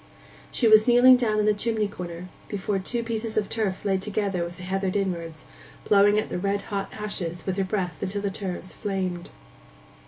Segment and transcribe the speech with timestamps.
[0.51, 4.43] She was kneeling down in the chimney corner, before two pieces of turf laid together
[4.43, 5.45] with the heather inwards,
[5.87, 9.29] blowing at the red hot ashes with her breath till the turves flamed.